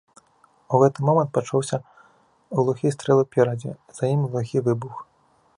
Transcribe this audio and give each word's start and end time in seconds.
У 0.77 0.79
гэты 0.83 0.99
момант 1.09 1.29
пачуўся 1.35 1.77
глухі 2.61 2.87
стрэл 2.97 3.23
уперадзе, 3.27 3.71
за 3.99 4.03
ім 4.15 4.21
глухі 4.33 4.57
выбух. 4.71 4.95